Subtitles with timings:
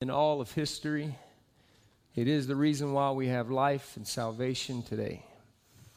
[0.00, 1.14] in all of history.
[2.16, 5.24] It is the reason why we have life and salvation today.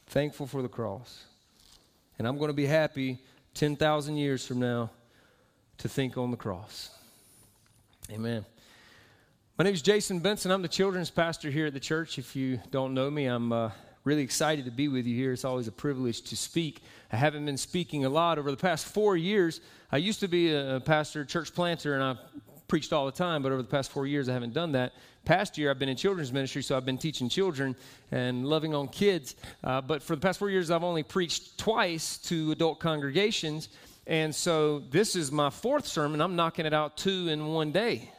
[0.08, 1.24] Thankful for the cross.
[2.20, 3.20] And I'm going to be happy
[3.54, 4.90] 10,000 years from now
[5.78, 6.90] to think on the cross.
[8.12, 8.46] Amen.
[9.58, 10.52] My name is Jason Benson.
[10.52, 12.20] I'm the children's pastor here at the church.
[12.20, 13.72] If you don't know me, I'm uh,
[14.04, 15.32] really excited to be with you here.
[15.32, 16.84] It's always a privilege to speak.
[17.12, 19.62] I haven't been speaking a lot over the past four years.
[19.92, 22.16] I used to be a pastor, church planter, and I
[22.68, 24.94] preached all the time, but over the past four years, I haven't done that.
[25.26, 27.76] Past year, I've been in children's ministry, so I've been teaching children
[28.12, 29.36] and loving on kids.
[29.64, 33.70] Uh, but for the past four years, I've only preached twice to adult congregations.
[34.06, 36.20] And so this is my fourth sermon.
[36.20, 38.12] I'm knocking it out two in one day.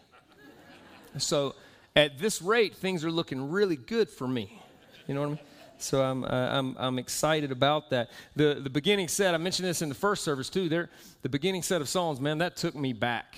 [1.19, 1.55] So
[1.95, 4.63] at this rate, things are looking really good for me.
[5.07, 5.39] You know what I mean?
[5.79, 8.11] So I'm, uh, I'm, I'm excited about that.
[8.37, 10.89] The, the beginning set, I mentioned this in the first service too, there,
[11.23, 13.37] the beginning set of songs, man, that took me back.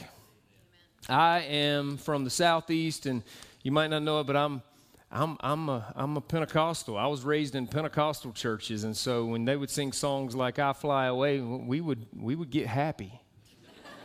[1.09, 3.23] I am from the southeast, and
[3.62, 4.62] you might not know it, but I'm
[5.10, 6.97] I'm I'm a I'm a Pentecostal.
[6.97, 10.72] I was raised in Pentecostal churches, and so when they would sing songs like "I
[10.72, 13.20] Fly Away," we would we would get happy.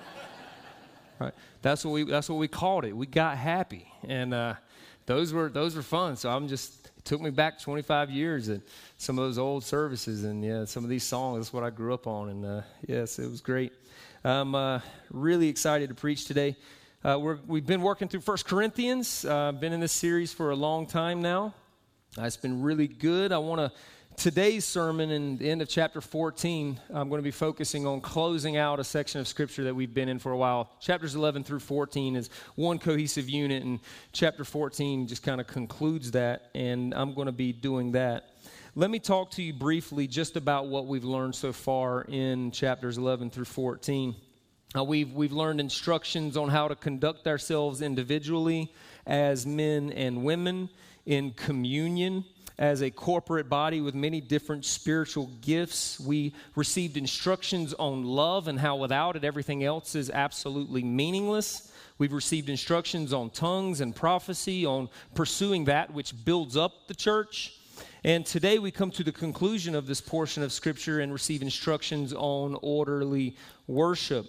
[1.19, 1.33] right?
[1.63, 2.95] That's what we that's what we called it.
[2.95, 4.53] We got happy, and uh,
[5.07, 6.17] those were those were fun.
[6.17, 8.61] So I'm just it took me back 25 years at
[8.97, 11.39] some of those old services, and yeah, some of these songs.
[11.39, 13.73] That's what I grew up on, and uh, yes, it was great.
[14.23, 16.55] I'm uh, really excited to preach today.
[17.03, 19.25] Uh, we have been working through First Corinthians.
[19.25, 21.51] Uh, been in this series for a long time now.
[22.15, 23.31] Uh, it's been really good.
[23.31, 23.71] I want to,
[24.17, 28.55] today's sermon in the end of chapter 14, I'm going to be focusing on closing
[28.55, 30.69] out a section of scripture that we've been in for a while.
[30.79, 33.79] Chapters 11 through 14 is one cohesive unit, and
[34.11, 38.29] chapter 14 just kind of concludes that, and I'm going to be doing that.
[38.75, 42.99] Let me talk to you briefly just about what we've learned so far in chapters
[42.99, 44.15] 11 through 14.
[44.73, 48.71] Uh, we've, we've learned instructions on how to conduct ourselves individually
[49.05, 50.69] as men and women
[51.05, 52.23] in communion
[52.57, 55.99] as a corporate body with many different spiritual gifts.
[55.99, 61.73] We received instructions on love and how without it, everything else is absolutely meaningless.
[61.97, 67.57] We've received instructions on tongues and prophecy, on pursuing that which builds up the church.
[68.05, 72.13] And today we come to the conclusion of this portion of Scripture and receive instructions
[72.13, 73.35] on orderly
[73.67, 74.27] worship.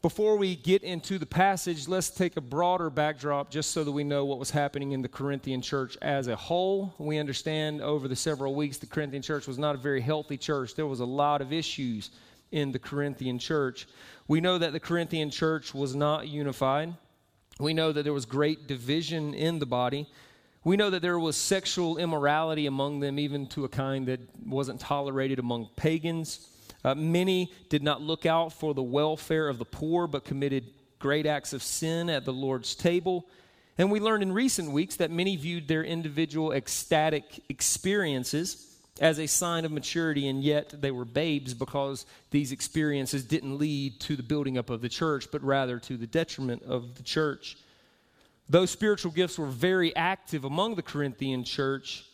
[0.00, 4.04] Before we get into the passage, let's take a broader backdrop just so that we
[4.04, 6.94] know what was happening in the Corinthian church as a whole.
[6.98, 10.76] We understand over the several weeks the Corinthian church was not a very healthy church.
[10.76, 12.10] There was a lot of issues
[12.52, 13.88] in the Corinthian church.
[14.28, 16.94] We know that the Corinthian church was not unified.
[17.58, 20.08] We know that there was great division in the body.
[20.62, 24.78] We know that there was sexual immorality among them, even to a kind that wasn't
[24.78, 26.46] tolerated among pagans.
[26.84, 30.64] Uh, many did not look out for the welfare of the poor, but committed
[30.98, 33.26] great acts of sin at the Lord's table.
[33.76, 38.64] And we learned in recent weeks that many viewed their individual ecstatic experiences
[39.00, 44.00] as a sign of maturity, and yet they were babes because these experiences didn't lead
[44.00, 47.56] to the building up of the church, but rather to the detriment of the church.
[48.48, 52.04] Those spiritual gifts were very active among the Corinthian church.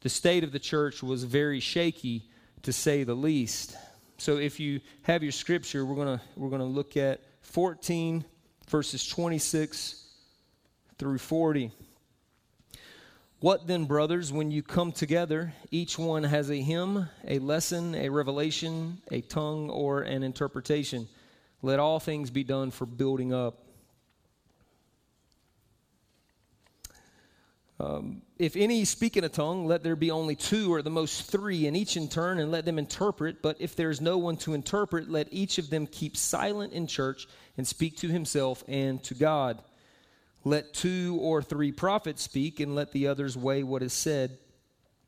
[0.00, 2.22] The state of the church was very shaky,
[2.62, 3.76] to say the least.
[4.22, 8.24] So if you have your scripture, we're going to we're going to look at 14
[8.68, 10.00] verses 26
[10.96, 11.72] through 40.
[13.40, 18.10] What then, brothers, when you come together, each one has a hymn, a lesson, a
[18.10, 21.08] revelation, a tongue, or an interpretation.
[21.60, 23.61] Let all things be done for building up.
[27.82, 31.28] Um, if any speak in a tongue, let there be only two or the most
[31.28, 33.42] three, and each in turn, and let them interpret.
[33.42, 36.86] But if there is no one to interpret, let each of them keep silent in
[36.86, 37.26] church
[37.56, 39.60] and speak to himself and to God.
[40.44, 44.38] Let two or three prophets speak, and let the others weigh what is said.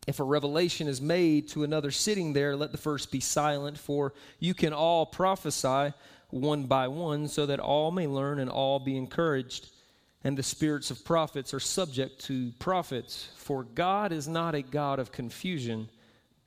[0.08, 4.14] If a revelation is made to another sitting there, let the first be silent, for
[4.40, 5.94] you can all prophesy
[6.30, 9.68] one by one, so that all may learn and all be encouraged
[10.24, 13.28] and the spirits of prophets are subject to prophets.
[13.36, 15.90] For God is not a God of confusion,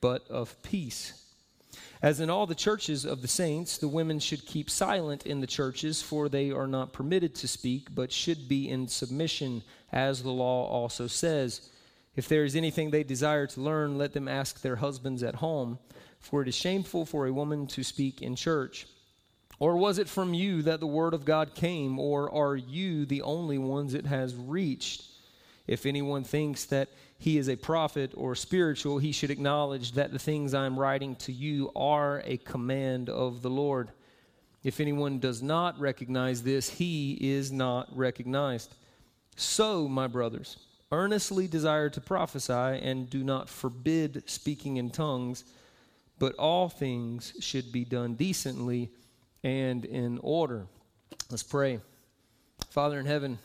[0.00, 1.24] but of peace.
[2.02, 5.46] As in all the churches of the saints, the women should keep silent in the
[5.46, 10.30] churches, for they are not permitted to speak, but should be in submission, as the
[10.30, 11.70] law also says.
[12.16, 15.78] If there is anything they desire to learn, let them ask their husbands at home,
[16.18, 18.86] for it is shameful for a woman to speak in church.
[19.60, 23.22] Or was it from you that the word of God came, or are you the
[23.22, 25.04] only ones it has reached?
[25.66, 26.88] If anyone thinks that
[27.18, 31.16] he is a prophet or spiritual, he should acknowledge that the things I am writing
[31.16, 33.90] to you are a command of the Lord.
[34.62, 38.74] If anyone does not recognize this, he is not recognized.
[39.36, 40.56] So, my brothers,
[40.92, 45.44] earnestly desire to prophesy and do not forbid speaking in tongues,
[46.18, 48.90] but all things should be done decently
[49.42, 50.66] and in order.
[51.30, 51.80] Let's pray.
[52.70, 53.38] Father in heaven,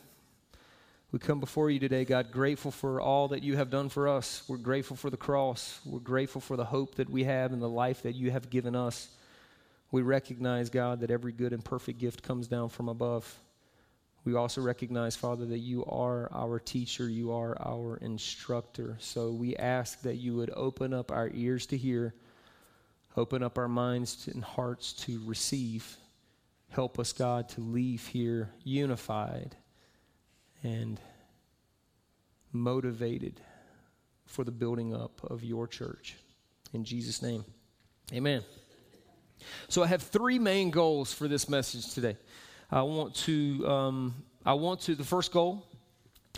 [1.12, 4.44] we come before you today, God, grateful for all that you have done for us.
[4.48, 5.80] We're grateful for the cross.
[5.86, 8.76] We're grateful for the hope that we have and the life that you have given
[8.76, 9.10] us.
[9.92, 13.40] We recognize, God, that every good and perfect gift comes down from above.
[14.26, 18.96] We also recognize, Father, that you are our teacher, you are our instructor.
[19.00, 22.16] So we ask that you would open up our ears to hear,
[23.16, 25.98] open up our minds and hearts to receive.
[26.70, 29.56] Help us, God, to leave here unified
[30.64, 31.00] and
[32.52, 33.42] motivated
[34.26, 36.16] for the building up of your church.
[36.74, 37.46] In Jesus' name,
[38.12, 38.44] amen.
[39.68, 42.18] So I have three main goals for this message today.
[42.72, 44.16] I want to, um,
[44.46, 45.68] I want to, the first goal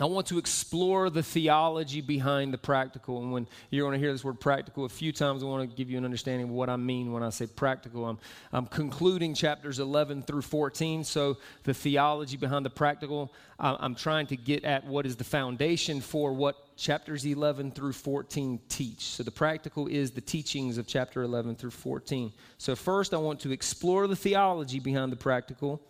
[0.01, 3.21] I want to explore the theology behind the practical.
[3.21, 5.73] And when you're going to hear this word practical a few times, I want to
[5.73, 8.05] give you an understanding of what I mean when I say practical.
[8.05, 8.17] I'm,
[8.51, 11.05] I'm concluding chapters 11 through 14.
[11.05, 16.01] So, the theology behind the practical, I'm trying to get at what is the foundation
[16.01, 18.99] for what chapters 11 through 14 teach.
[18.99, 22.33] So, the practical is the teachings of chapter 11 through 14.
[22.57, 25.81] So, first, I want to explore the theology behind the practical.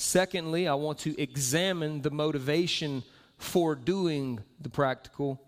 [0.00, 3.02] Secondly, I want to examine the motivation
[3.36, 5.42] for doing the practical.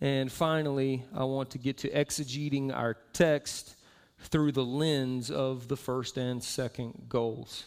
[0.00, 3.76] And finally, I want to get to exegeting our text
[4.20, 7.64] through the lens of the first and second goals.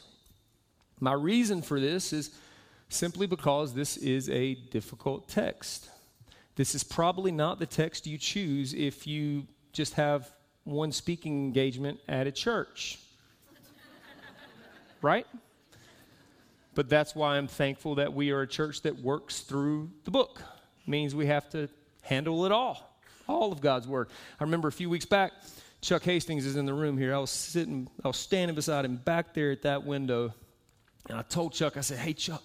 [1.00, 2.32] My reason for this is
[2.90, 5.88] simply because this is a difficult text.
[6.56, 10.32] This is probably not the text you choose if you just have
[10.64, 12.98] one speaking engagement at a church.
[15.04, 15.28] right?
[16.78, 20.44] But that's why I'm thankful that we are a church that works through the book.
[20.86, 21.70] It means we have to
[22.04, 22.96] handle it all,
[23.28, 24.10] all of God's word.
[24.40, 25.32] I remember a few weeks back,
[25.82, 27.16] Chuck Hastings is in the room here.
[27.16, 30.36] I was sitting, I was standing beside him back there at that window,
[31.10, 32.44] and I told Chuck, I said, Hey, Chuck.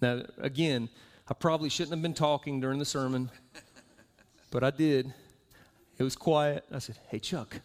[0.00, 0.88] Now, again,
[1.28, 3.30] I probably shouldn't have been talking during the sermon,
[4.50, 5.12] but I did.
[5.98, 6.64] It was quiet.
[6.72, 7.60] I said, Hey, Chuck.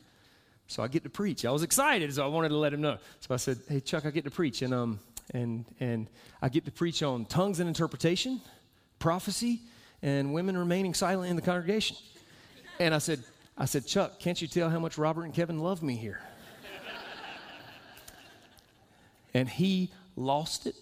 [0.68, 1.46] So I get to preach.
[1.46, 2.98] I was excited, so I wanted to let him know.
[3.22, 4.64] So I said, Hey, Chuck, I get to preach.
[4.64, 5.00] And um,
[5.32, 6.08] and, and
[6.42, 8.42] I get to preach on tongues and interpretation,
[9.00, 9.62] prophecy,
[10.02, 11.98] and women remaining silent in the congregation.
[12.80, 13.24] And I said,
[13.58, 16.22] I said, Chuck, can't you tell how much Robert and Kevin love me here?
[19.34, 20.76] and he lost it.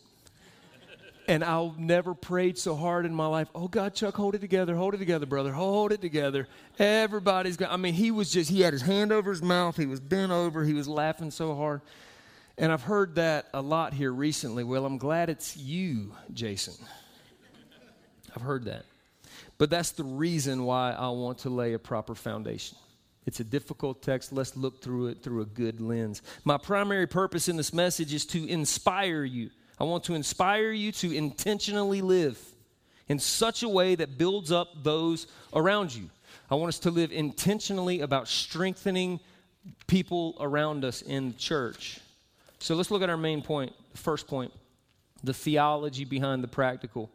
[1.27, 3.47] And I've never prayed so hard in my life.
[3.53, 4.75] Oh, God, Chuck, hold it together.
[4.75, 5.51] Hold it together, brother.
[5.53, 6.47] Hold it together.
[6.79, 9.77] Everybody's got, I mean, he was just, he had his hand over his mouth.
[9.77, 10.65] He was bent over.
[10.65, 11.81] He was laughing so hard.
[12.61, 14.63] And I've heard that a lot here recently.
[14.63, 16.75] Well, I'm glad it's you, Jason.
[18.35, 18.85] I've heard that.
[19.57, 22.77] But that's the reason why I want to lay a proper foundation.
[23.25, 24.31] It's a difficult text.
[24.31, 26.21] Let's look through it through a good lens.
[26.43, 29.49] My primary purpose in this message is to inspire you.
[29.79, 32.39] I want to inspire you to intentionally live
[33.07, 36.11] in such a way that builds up those around you.
[36.51, 39.19] I want us to live intentionally about strengthening
[39.87, 41.99] people around us in church.
[42.61, 44.51] So let's look at our main point, the first point
[45.23, 47.11] the theology behind the practical.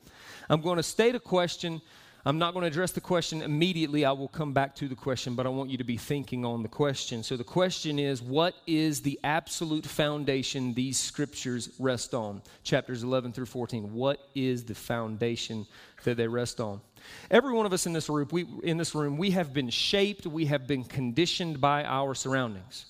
[0.48, 1.80] I'm going to state a question.
[2.24, 4.04] I'm not going to address the question immediately.
[4.04, 6.62] I will come back to the question, but I want you to be thinking on
[6.62, 7.24] the question.
[7.24, 12.42] So the question is what is the absolute foundation these scriptures rest on?
[12.62, 13.92] Chapters 11 through 14.
[13.92, 15.66] What is the foundation
[16.04, 16.80] that they rest on?
[17.30, 20.26] Every one of us in this room, we, in this room, we have been shaped,
[20.26, 22.86] we have been conditioned by our surroundings.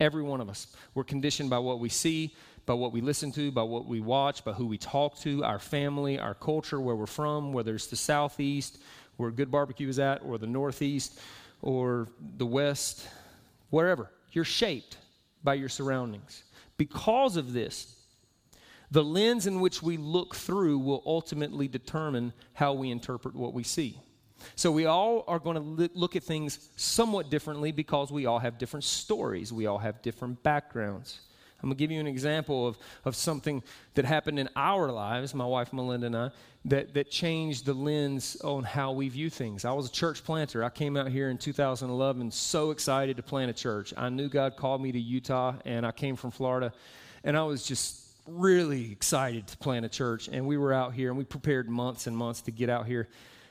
[0.00, 0.68] Every one of us.
[0.94, 2.34] We're conditioned by what we see,
[2.66, 5.58] by what we listen to, by what we watch, by who we talk to, our
[5.58, 8.78] family, our culture, where we're from, whether it's the southeast,
[9.16, 11.18] where good barbecue is at, or the northeast,
[11.62, 13.08] or the west,
[13.70, 14.10] wherever.
[14.32, 14.98] You're shaped
[15.42, 16.44] by your surroundings.
[16.76, 17.96] Because of this,
[18.90, 23.62] the lens in which we look through will ultimately determine how we interpret what we
[23.62, 23.98] see.
[24.56, 28.58] So we all are going to look at things somewhat differently because we all have
[28.58, 31.20] different stories, we all have different backgrounds.
[31.60, 33.64] I'm going to give you an example of, of something
[33.94, 36.30] that happened in our lives, my wife Melinda and I,
[36.66, 39.64] that, that changed the lens on how we view things.
[39.64, 40.62] I was a church planter.
[40.62, 43.92] I came out here in 2011 so excited to plant a church.
[43.96, 46.72] I knew God called me to Utah, and I came from Florida,
[47.24, 50.28] and I was just really excited to plant a church.
[50.30, 53.08] And we were out here, and we prepared months and months to get out here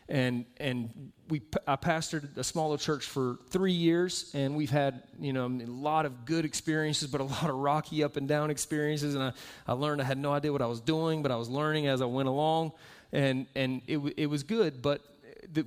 [0.10, 5.34] and and we I pastored a smaller church for three years, and we've had you
[5.34, 9.16] know a lot of good experiences, but a lot of rocky up and down experiences.
[9.16, 9.34] And I,
[9.68, 12.02] I learned I had no idea what I was doing, but I was learning as
[12.02, 12.72] I went along.
[13.12, 15.02] and, and it, it was good, but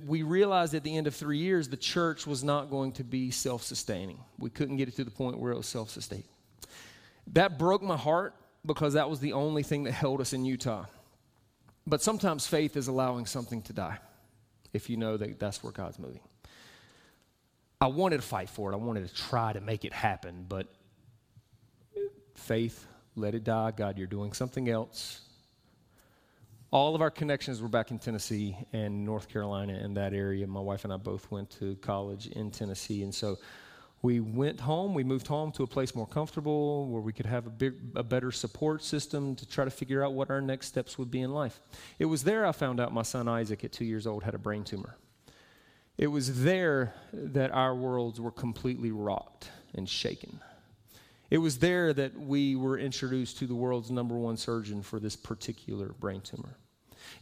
[0.05, 3.31] we realized at the end of three years the church was not going to be
[3.31, 4.19] self sustaining.
[4.39, 6.25] We couldn't get it to the point where it was self sustaining.
[7.33, 8.33] That broke my heart
[8.65, 10.85] because that was the only thing that held us in Utah.
[11.87, 13.97] But sometimes faith is allowing something to die
[14.73, 16.21] if you know that that's where God's moving.
[17.79, 20.67] I wanted to fight for it, I wanted to try to make it happen, but
[22.35, 22.85] faith,
[23.15, 23.71] let it die.
[23.71, 25.21] God, you're doing something else
[26.71, 30.47] all of our connections were back in Tennessee and North Carolina in that area.
[30.47, 33.03] My wife and I both went to college in Tennessee.
[33.03, 33.37] And so
[34.01, 34.93] we went home.
[34.93, 38.03] We moved home to a place more comfortable where we could have a, big, a
[38.03, 41.31] better support system to try to figure out what our next steps would be in
[41.31, 41.59] life.
[41.99, 44.39] It was there I found out my son Isaac, at two years old, had a
[44.39, 44.95] brain tumor.
[45.97, 50.39] It was there that our worlds were completely rocked and shaken.
[51.29, 55.15] It was there that we were introduced to the world's number one surgeon for this
[55.15, 56.57] particular brain tumor.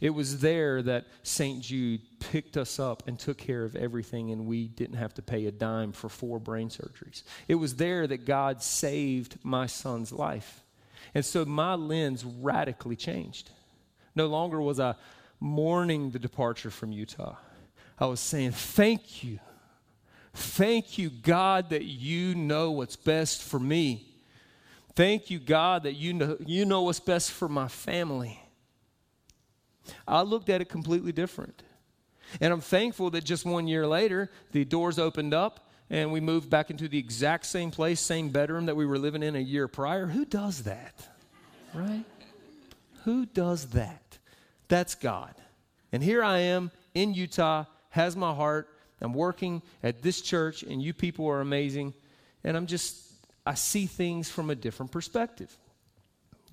[0.00, 1.62] It was there that St.
[1.62, 5.46] Jude picked us up and took care of everything, and we didn't have to pay
[5.46, 7.22] a dime for four brain surgeries.
[7.48, 10.62] It was there that God saved my son's life.
[11.14, 13.50] And so my lens radically changed.
[14.14, 14.94] No longer was I
[15.40, 17.36] mourning the departure from Utah,
[17.98, 19.40] I was saying, Thank you
[20.32, 24.06] Thank you, God, that you know what's best for me.
[24.94, 28.40] Thank you, God, that you know, you know what's best for my family.
[30.06, 31.62] I looked at it completely different.
[32.40, 36.48] And I'm thankful that just one year later, the doors opened up and we moved
[36.48, 39.66] back into the exact same place, same bedroom that we were living in a year
[39.66, 40.06] prior.
[40.06, 40.94] Who does that?
[41.74, 42.04] Right?
[43.04, 44.18] Who does that?
[44.68, 45.34] That's God.
[45.90, 48.68] And here I am in Utah, has my heart,
[49.00, 51.94] I'm working at this church, and you people are amazing.
[52.44, 53.00] And I'm just,
[53.46, 55.56] I see things from a different perspective.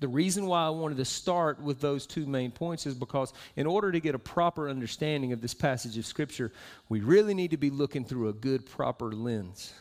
[0.00, 3.66] The reason why I wanted to start with those two main points is because, in
[3.66, 6.52] order to get a proper understanding of this passage of Scripture,
[6.88, 9.72] we really need to be looking through a good, proper lens.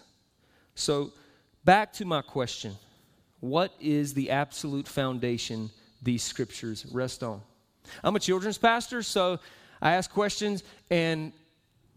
[0.73, 1.13] So,
[1.65, 2.75] back to my question
[3.41, 5.69] What is the absolute foundation
[6.01, 7.41] these Scriptures rest on?
[8.03, 9.39] I'm a children's pastor, so
[9.81, 11.31] I ask questions, and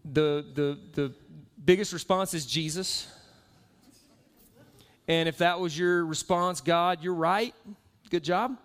[0.05, 1.13] the, the, the
[1.63, 3.07] biggest response is Jesus.
[5.07, 7.53] And if that was your response, God, you're right,
[8.11, 8.57] good job.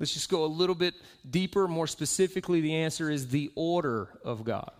[0.00, 0.94] Let's just go a little bit
[1.28, 1.68] deeper.
[1.68, 4.72] More specifically, the answer is the order of God.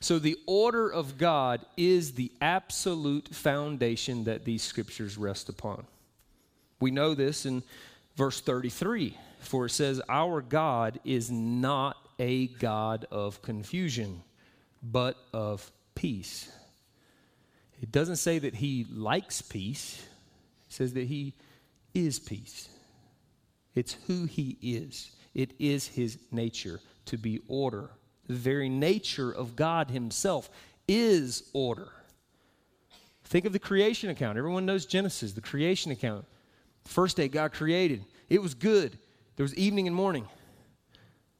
[0.00, 5.86] So, the order of God is the absolute foundation that these scriptures rest upon.
[6.80, 7.62] We know this in
[8.16, 14.22] verse 33, for it says, Our God is not a God of confusion
[14.82, 16.50] but of peace.
[17.80, 20.02] It doesn't say that he likes peace,
[20.68, 21.32] it says that he
[21.94, 22.68] is peace.
[23.74, 27.90] It's who he is, it is his nature to be order.
[28.26, 30.48] The very nature of God himself
[30.88, 31.88] is order.
[33.24, 34.38] Think of the creation account.
[34.38, 36.24] Everyone knows Genesis, the creation account.
[36.84, 38.04] First day, God created.
[38.28, 38.98] It was good.
[39.36, 40.28] There was evening and morning.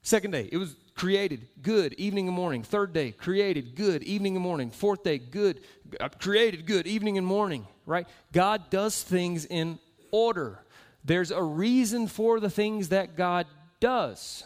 [0.03, 2.63] Second day, it was created, good, evening and morning.
[2.63, 4.71] Third day, created, good, evening and morning.
[4.71, 5.61] Fourth day, good,
[6.01, 8.07] uh, created, good, evening and morning, right?
[8.33, 9.79] God does things in
[10.11, 10.64] order.
[11.05, 13.47] There's a reason for the things that God
[13.79, 14.43] does,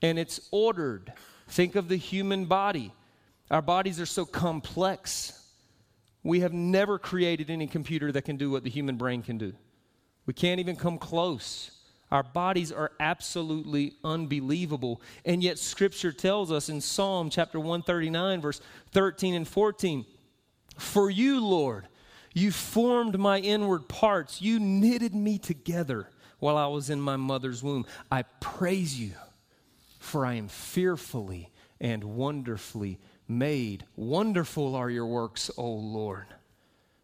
[0.00, 1.12] and it's ordered.
[1.48, 2.92] Think of the human body.
[3.50, 5.36] Our bodies are so complex.
[6.22, 9.52] We have never created any computer that can do what the human brain can do.
[10.26, 11.72] We can't even come close.
[12.10, 15.00] Our bodies are absolutely unbelievable.
[15.24, 18.60] And yet, Scripture tells us in Psalm chapter 139, verse
[18.92, 20.04] 13 and 14
[20.76, 21.88] For you, Lord,
[22.32, 26.08] you formed my inward parts, you knitted me together
[26.38, 27.86] while I was in my mother's womb.
[28.10, 29.12] I praise you,
[29.98, 33.84] for I am fearfully and wonderfully made.
[33.96, 36.26] Wonderful are your works, O Lord.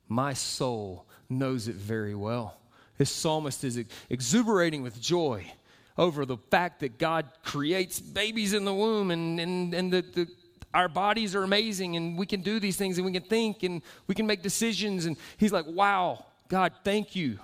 [0.08, 2.58] My soul knows it very well.
[2.98, 5.52] This psalmist is exuberating with joy
[5.98, 10.28] over the fact that God creates babies in the womb and, and, and the, the,
[10.76, 13.80] our bodies are amazing and we can do these things and we can think and
[14.06, 15.06] we can make decisions.
[15.06, 17.38] And he's like, wow, God, thank you.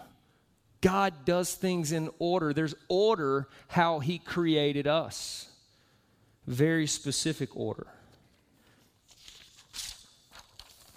[0.83, 2.53] God does things in order.
[2.53, 5.49] There's order how he created us,
[6.47, 7.87] very specific order.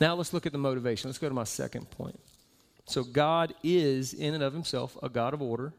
[0.02, 1.10] Now let's look at the motivation.
[1.10, 2.20] Let's go to my second point.
[2.88, 5.74] So, God is, in and of himself, a God of order,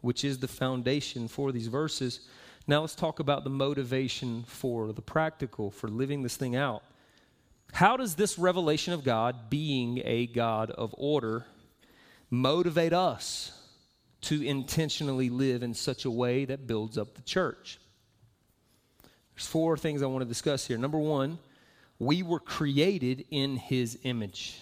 [0.00, 2.20] which is the foundation for these verses.
[2.66, 6.84] Now, let's talk about the motivation for the practical, for living this thing out.
[7.72, 11.46] How does this revelation of God, being a God of order,
[12.30, 13.58] motivate us
[14.22, 17.78] to intentionally live in such a way that builds up the church?
[19.34, 20.78] There's four things I want to discuss here.
[20.78, 21.38] Number one,
[21.98, 24.60] we were created in his image.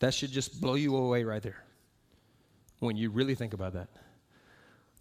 [0.00, 1.64] That should just blow you away right there
[2.78, 3.88] when you really think about that.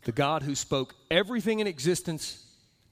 [0.05, 2.45] The God who spoke everything in existence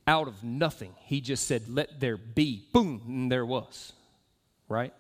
[0.05, 2.67] out of nothing, he just said, Let there be.
[2.73, 3.93] Boom, and there was.
[4.67, 4.93] Right?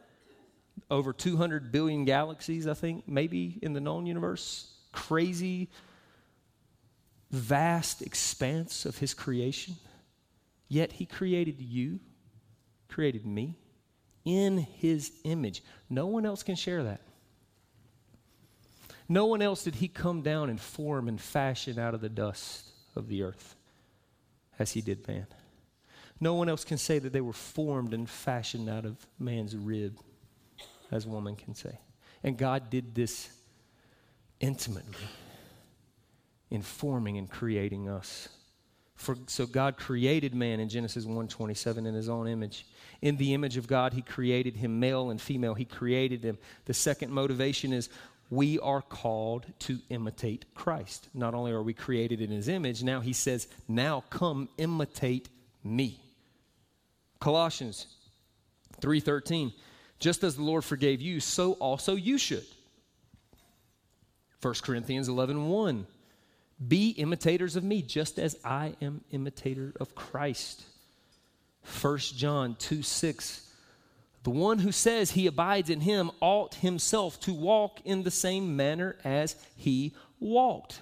[0.89, 4.71] Over 200 billion galaxies, I think, maybe in the known universe.
[4.91, 5.69] Crazy,
[7.31, 9.75] vast expanse of his creation.
[10.67, 11.99] Yet he created you,
[12.89, 13.57] created me
[14.23, 15.63] in his image.
[15.89, 17.01] No one else can share that.
[19.09, 22.69] No one else did he come down and form and fashion out of the dust
[22.95, 23.55] of the earth
[24.59, 25.27] as he did man.
[26.19, 29.99] No one else can say that they were formed and fashioned out of man's rib
[30.91, 31.79] as woman can say.
[32.23, 33.29] And God did this
[34.39, 35.07] intimately
[36.49, 38.29] in forming and creating us.
[38.95, 42.65] For, so God created man in Genesis 1:27 in his own image.
[43.01, 45.55] In the image of God he created him male and female.
[45.55, 46.37] He created them.
[46.65, 47.89] The second motivation is
[48.29, 51.09] we are called to imitate Christ.
[51.13, 55.29] Not only are we created in his image, now he says, "Now come imitate
[55.63, 55.99] me."
[57.19, 57.87] Colossians
[58.81, 59.53] 3:13
[59.99, 62.45] Just as the Lord forgave you, so also you should.
[64.41, 65.87] 1 Corinthians 11:1 1,
[66.67, 70.63] Be imitators of me just as I am imitator of Christ.
[71.63, 73.52] 1 John 2 6.
[74.23, 78.55] The one who says he abides in him ought himself to walk in the same
[78.55, 80.79] manner as he walked.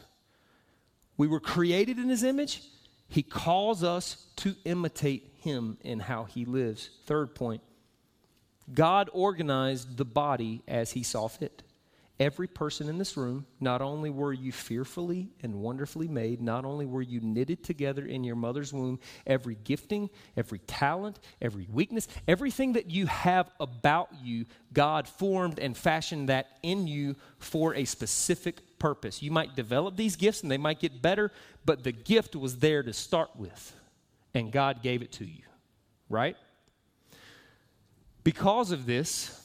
[1.17, 2.61] We were created in his image.
[3.09, 6.91] He calls us to imitate him in how he lives.
[7.05, 7.61] Third point
[8.73, 11.63] God organized the body as he saw fit
[12.21, 16.85] every person in this room, not only were you fearfully and wonderfully made, not only
[16.85, 22.73] were you knitted together in your mother's womb, every gifting, every talent, every weakness, everything
[22.73, 28.77] that you have about you, God formed and fashioned that in you for a specific
[28.77, 29.23] purpose.
[29.23, 31.31] You might develop these gifts and they might get better,
[31.65, 33.75] but the gift was there to start with,
[34.35, 35.41] and God gave it to you,
[36.07, 36.37] right?
[38.23, 39.43] Because of this,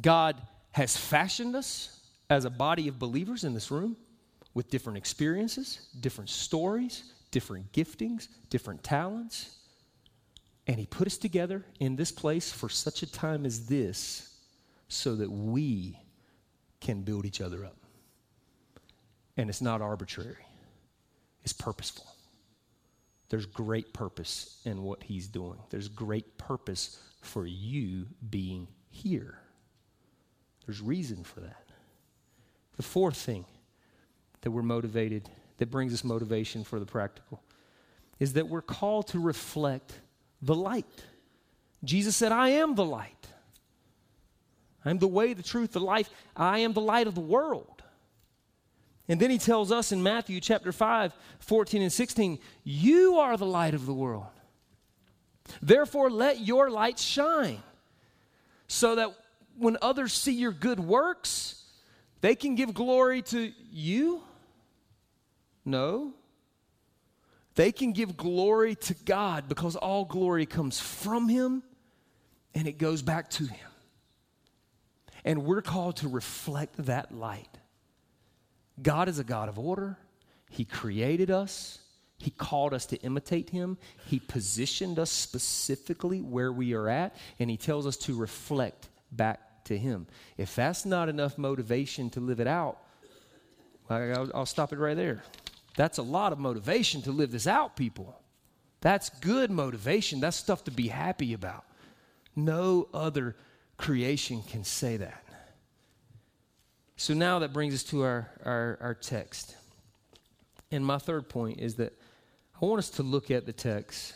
[0.00, 0.42] God
[0.72, 1.98] has fashioned us
[2.30, 3.96] as a body of believers in this room
[4.54, 9.56] with different experiences, different stories, different giftings, different talents.
[10.66, 14.32] And He put us together in this place for such a time as this
[14.88, 15.98] so that we
[16.80, 17.76] can build each other up.
[19.36, 20.46] And it's not arbitrary,
[21.42, 22.06] it's purposeful.
[23.28, 29.38] There's great purpose in what He's doing, there's great purpose for you being here.
[30.66, 31.69] There's reason for that.
[32.80, 33.44] The fourth thing
[34.40, 37.42] that we're motivated, that brings us motivation for the practical,
[38.18, 40.00] is that we're called to reflect
[40.40, 40.86] the light.
[41.84, 43.26] Jesus said, I am the light.
[44.82, 46.08] I'm the way, the truth, the life.
[46.34, 47.82] I am the light of the world.
[49.06, 53.44] And then he tells us in Matthew chapter 5, 14 and 16, You are the
[53.44, 54.24] light of the world.
[55.60, 57.62] Therefore, let your light shine,
[58.68, 59.14] so that
[59.58, 61.59] when others see your good works,
[62.20, 64.22] they can give glory to you?
[65.64, 66.12] No.
[67.54, 71.62] They can give glory to God because all glory comes from Him
[72.54, 73.68] and it goes back to Him.
[75.24, 77.58] And we're called to reflect that light.
[78.80, 79.98] God is a God of order.
[80.48, 81.78] He created us.
[82.18, 83.78] He called us to imitate him.
[84.06, 88.90] He positioned us specifically where we are at, and he tells us to reflect
[89.66, 90.06] to Him.
[90.36, 92.78] If that's not enough motivation to live it out,
[93.88, 95.22] I'll, I'll stop it right there.
[95.76, 98.20] That's a lot of motivation to live this out, people.
[98.80, 100.20] That's good motivation.
[100.20, 101.64] That's stuff to be happy about.
[102.34, 103.36] No other
[103.76, 105.24] creation can say that.
[106.96, 109.56] So now that brings us to our, our, our, text.
[110.70, 111.94] And my third point is that
[112.60, 114.14] I want us to look at the text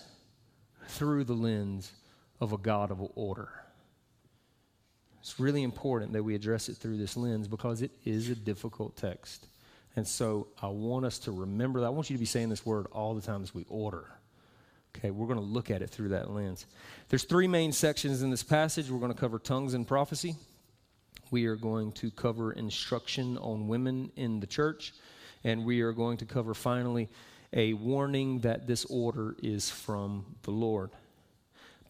[0.89, 1.93] through the lens
[2.41, 3.49] of a God of order.
[5.25, 8.95] It's really important that we address it through this lens because it is a difficult
[8.95, 9.47] text.
[9.97, 11.87] And so I want us to remember that.
[11.87, 14.05] I want you to be saying this word all the time as we order.
[14.95, 16.67] Okay, we're going to look at it through that lens.
[17.09, 18.91] There's three main sections in this passage.
[18.91, 20.37] We're going to cover tongues and prophecy.
[21.31, 24.93] We are going to cover instruction on women in the church.
[25.43, 27.09] And we are going to cover finally
[27.55, 30.91] a warning that this order is from the Lord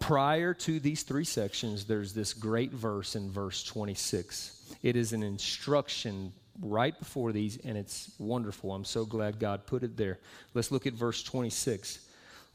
[0.04, 4.76] prior to these three sections, there's this great verse in verse 26.
[4.82, 8.74] It is an instruction right before these, and it's wonderful.
[8.74, 10.18] I'm so glad God put it there.
[10.52, 12.06] Let's look at verse 26.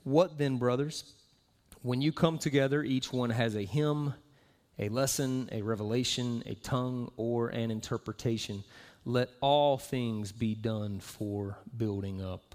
[0.04, 1.16] What then, brothers?
[1.82, 4.14] When you come together, each one has a hymn,
[4.78, 8.64] a lesson, a revelation, a tongue, or an interpretation.
[9.06, 12.54] Let all things be done for building up.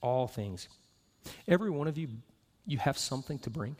[0.00, 0.68] All things.
[1.46, 2.08] Every one of you,
[2.66, 3.76] you have something to bring.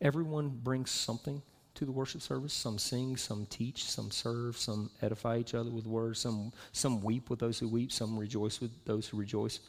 [0.00, 1.42] Everyone brings something
[1.74, 2.52] to the worship service.
[2.52, 7.30] Some sing, some teach, some serve, some edify each other with words, some, some weep
[7.30, 9.60] with those who weep, some rejoice with those who rejoice,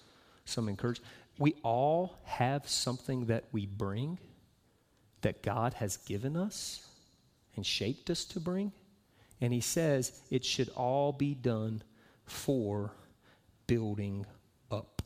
[0.45, 1.01] some encourage.
[1.37, 4.17] We all have something that we bring
[5.21, 6.87] that God has given us
[7.55, 8.71] and shaped us to bring.
[9.41, 11.83] And He says it should all be done
[12.25, 12.91] for
[13.67, 14.25] building
[14.71, 15.01] up.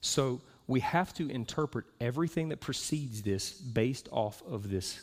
[0.00, 5.00] So we have to interpret everything that precedes this based off of this.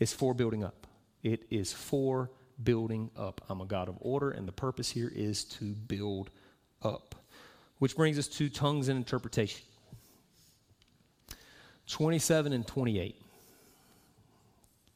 [0.00, 0.86] It's for building up.
[1.22, 2.30] It is for
[2.64, 3.42] building up.
[3.50, 6.30] I'm a God of order, and the purpose here is to build
[6.82, 7.14] up.
[7.78, 9.62] Which brings us to tongues and interpretation.
[11.86, 13.16] 27 and 28.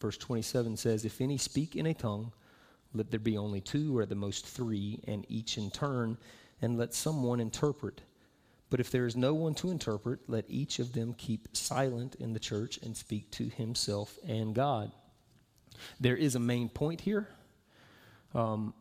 [0.00, 2.32] Verse 27 says, If any speak in a tongue,
[2.94, 6.16] let there be only two or at the most three, and each in turn,
[6.62, 8.00] and let someone interpret.
[8.74, 12.32] But if there is no one to interpret, let each of them keep silent in
[12.32, 14.90] the church and speak to himself and God.
[16.00, 17.28] There is a main point here.
[18.34, 18.74] Um,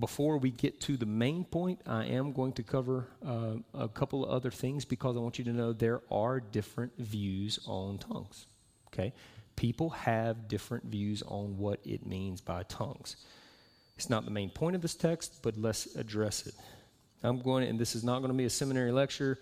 [0.00, 4.24] before we get to the main point, I am going to cover uh, a couple
[4.24, 8.46] of other things because I want you to know there are different views on tongues.
[8.86, 9.12] Okay?
[9.54, 13.16] People have different views on what it means by tongues.
[13.98, 16.54] It's not the main point of this text, but let's address it.
[17.22, 19.38] I'm going, and this is not going to be a seminary lecture.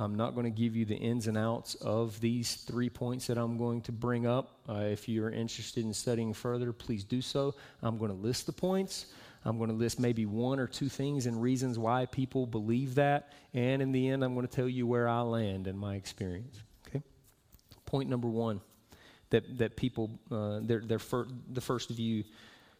[0.00, 3.36] I'm not going to give you the ins and outs of these three points that
[3.36, 4.60] I'm going to bring up.
[4.68, 7.54] Uh, if you're interested in studying further, please do so.
[7.82, 9.06] I'm going to list the points.
[9.44, 13.32] I'm going to list maybe one or two things and reasons why people believe that.
[13.54, 16.60] And in the end, I'm going to tell you where I land in my experience.
[16.86, 17.02] Okay?
[17.84, 18.60] Point number one
[19.30, 22.24] that, that people, uh, their, their fir- the first view,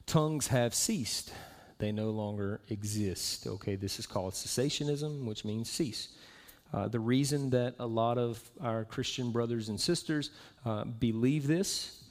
[0.07, 1.33] tongues have ceased.
[1.79, 3.47] They no longer exist.
[3.47, 6.09] Okay, this is called cessationism, which means cease.
[6.73, 10.31] Uh, the reason that a lot of our Christian brothers and sisters
[10.67, 12.03] uh, believe this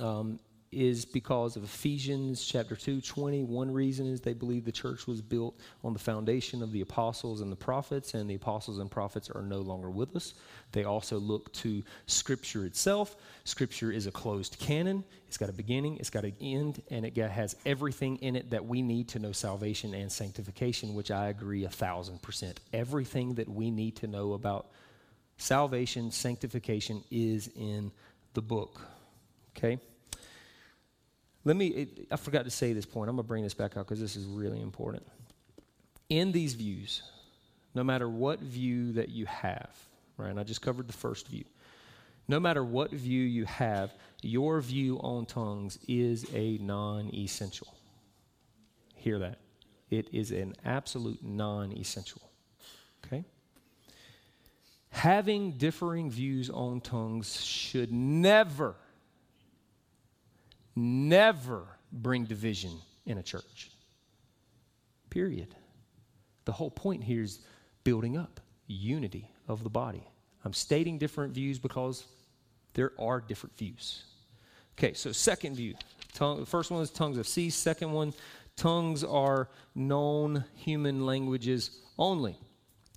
[0.00, 0.38] um,
[0.74, 3.44] is because of Ephesians chapter 2, 20.
[3.44, 7.40] One reason is they believe the church was built on the foundation of the apostles
[7.40, 10.34] and the prophets, and the apostles and prophets are no longer with us.
[10.72, 13.16] They also look to Scripture itself.
[13.44, 17.16] Scripture is a closed canon, it's got a beginning, it's got an end, and it
[17.16, 21.64] has everything in it that we need to know salvation and sanctification, which I agree
[21.64, 22.60] a thousand percent.
[22.72, 24.68] Everything that we need to know about
[25.36, 27.90] salvation, sanctification is in
[28.34, 28.80] the book.
[29.56, 29.78] Okay?
[31.44, 33.10] Let me, I forgot to say this point.
[33.10, 35.06] I'm going to bring this back out because this is really important.
[36.08, 37.02] In these views,
[37.74, 39.70] no matter what view that you have,
[40.16, 41.44] right, and I just covered the first view,
[42.28, 47.74] no matter what view you have, your view on tongues is a non essential.
[48.94, 49.38] Hear that.
[49.90, 52.22] It is an absolute non essential.
[53.04, 53.24] Okay?
[54.88, 58.76] Having differing views on tongues should never
[60.76, 62.72] never bring division
[63.06, 63.70] in a church.
[65.10, 65.54] Period.
[66.44, 67.40] The whole point here is
[67.84, 70.02] building up unity of the body.
[70.44, 72.04] I'm stating different views because
[72.74, 74.04] there are different views.
[74.76, 75.74] Okay, so second view.
[76.12, 77.54] Tongue, the first one is tongues of cease.
[77.54, 78.12] Second one,
[78.56, 82.36] tongues are known human languages only.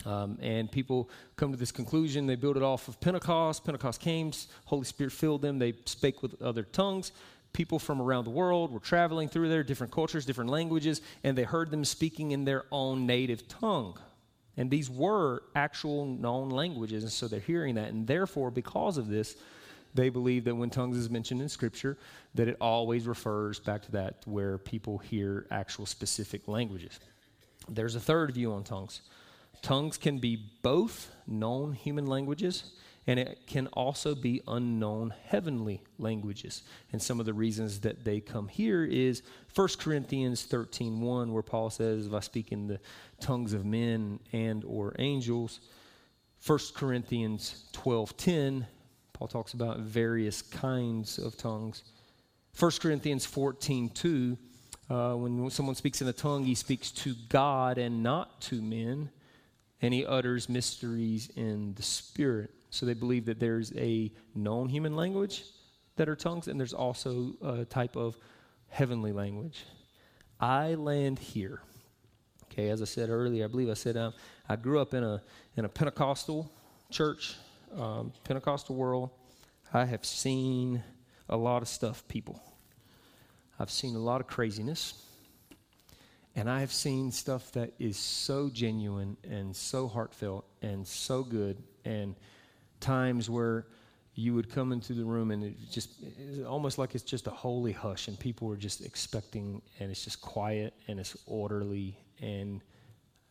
[0.05, 2.27] Um, and people come to this conclusion.
[2.27, 3.65] They build it off of Pentecost.
[3.65, 4.31] Pentecost came,
[4.65, 5.59] Holy Spirit filled them.
[5.59, 7.11] They spake with other tongues
[7.57, 11.41] people from around the world were traveling through there, different cultures, different languages, and they
[11.41, 13.97] heard them speaking in their own native tongue.
[14.57, 17.89] And these were actual known languages, and so they're hearing that.
[17.89, 19.35] And therefore, because of this,
[19.95, 21.97] they believe that when tongues is mentioned in Scripture,
[22.35, 26.99] that it always refers back to that where people hear actual specific languages.
[27.67, 29.01] There's a third view on tongues.
[29.63, 32.73] Tongues can be both known human languages
[33.07, 36.63] and it can also be unknown heavenly languages.
[36.91, 39.23] And some of the reasons that they come here is
[39.55, 42.79] 1 Corinthians 13 1, where Paul says, If I speak in the
[43.21, 45.61] tongues of men and or angels.
[46.45, 48.67] 1 Corinthians 12 10,
[49.13, 51.83] Paul talks about various kinds of tongues.
[52.59, 54.37] 1 Corinthians 14 2,
[54.89, 59.09] uh, when someone speaks in a tongue, he speaks to God and not to men,
[59.81, 62.51] and he utters mysteries in the Spirit.
[62.69, 65.43] So they believe that there's a known human language
[65.95, 68.17] that are tongues, and there's also a type of
[68.69, 69.65] heavenly language.
[70.39, 71.61] I land here.
[72.45, 74.13] Okay, as I said earlier, I believe I said um,
[74.47, 75.21] I grew up in a
[75.55, 76.51] in a Pentecostal
[76.89, 77.35] church,
[77.75, 79.09] um, Pentecostal world.
[79.73, 80.83] I have seen
[81.29, 82.41] a lot of stuff, people.
[83.59, 84.93] I've seen a lot of craziness.
[86.35, 91.57] And I have seen stuff that is so genuine and so heartfelt and so good,
[91.83, 92.15] and
[92.79, 93.67] times where
[94.15, 97.31] you would come into the room and it just it's almost like it's just a
[97.31, 102.61] holy hush, and people were just expecting, and it's just quiet and it's orderly, and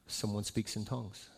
[0.07, 1.29] someone speaks in tongues.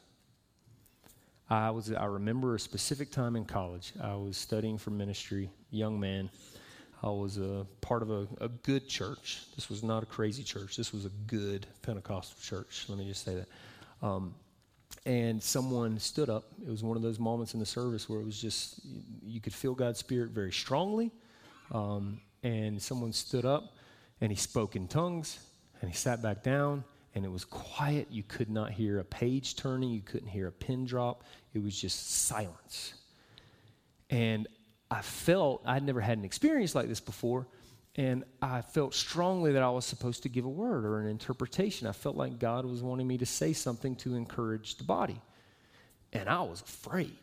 [1.50, 3.92] I was I remember a specific time in college.
[4.02, 6.28] I was studying for ministry, young man.
[7.02, 9.44] I was a part of a, a, good church.
[9.54, 10.76] This was not a crazy church.
[10.76, 12.86] This was a good Pentecostal church.
[12.88, 14.06] Let me just say that.
[14.06, 14.34] Um,
[15.08, 16.44] and someone stood up.
[16.62, 18.78] It was one of those moments in the service where it was just,
[19.24, 21.10] you could feel God's Spirit very strongly.
[21.72, 23.74] Um, and someone stood up
[24.20, 25.38] and he spoke in tongues
[25.80, 28.08] and he sat back down and it was quiet.
[28.10, 31.24] You could not hear a page turning, you couldn't hear a pin drop.
[31.54, 32.92] It was just silence.
[34.10, 34.46] And
[34.90, 37.46] I felt I'd never had an experience like this before,
[37.98, 41.88] and I felt strongly that I was supposed to give a word or an interpretation.
[41.88, 45.20] I felt like God was wanting me to say something to encourage the body.
[46.12, 47.18] And I was afraid.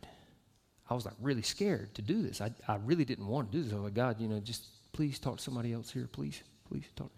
[0.89, 2.41] I was like really scared to do this.
[2.41, 3.71] I, I really didn't want to do this.
[3.71, 6.83] I was like, God, you know, just please talk to somebody else here, please, please
[6.97, 7.11] talk.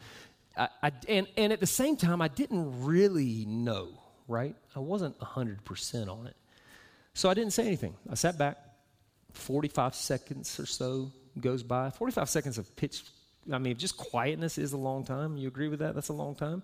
[0.55, 3.89] I, I, and, and at the same time, I didn't really know,
[4.27, 4.55] right?
[4.75, 6.35] I wasn't 100% on it.
[7.15, 7.95] So I didn't say anything.
[8.07, 8.57] I sat back,
[9.33, 11.89] 45 seconds or so goes by.
[11.89, 13.03] 45 seconds of pitch,
[13.51, 15.37] I mean, just quietness is a long time.
[15.37, 15.95] You agree with that?
[15.95, 16.63] That's a long time.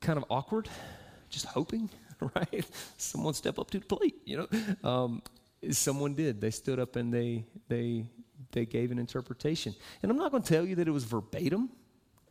[0.00, 0.68] Kind of awkward,
[1.30, 1.90] just hoping,
[2.34, 2.66] right?
[2.98, 4.88] Someone step up to the plate, you know?
[4.88, 5.22] Um,
[5.70, 6.40] someone did.
[6.40, 8.04] They stood up and they, they,
[8.52, 9.74] they gave an interpretation.
[10.02, 11.70] And I'm not going to tell you that it was verbatim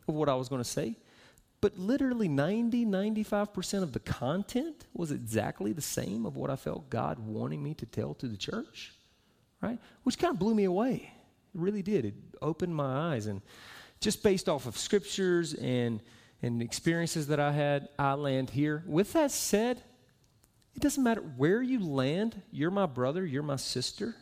[0.07, 0.95] of what I was going to say,
[1.61, 6.89] but literally 90, 95% of the content was exactly the same of what I felt
[6.91, 8.93] God wanting me to tell to the church,
[9.61, 9.79] right?
[10.03, 11.11] Which kind of blew me away.
[11.55, 12.05] Really did.
[12.05, 13.25] It opened my eyes.
[13.25, 13.41] And
[13.99, 16.01] just based off of scriptures and,
[16.41, 18.83] and experiences that I had, I land here.
[18.85, 19.81] With that said,
[20.75, 24.15] it doesn't matter where you land, you're my brother, you're my sister.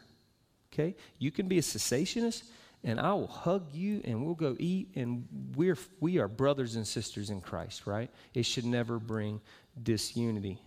[0.72, 0.96] Okay?
[1.18, 2.44] You can be a cessationist
[2.84, 6.86] and I will hug you and we'll go eat and we're we are brothers and
[6.86, 8.12] sisters in Christ, right?
[8.34, 9.40] It should never bring
[9.82, 10.62] disunity.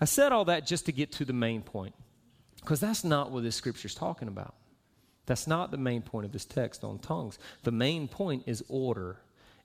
[0.00, 1.94] I said all that just to get to the main point.
[2.60, 4.54] Because that's not what this scripture is talking about.
[5.26, 7.38] That's not the main point of this text on tongues.
[7.62, 9.16] The main point is order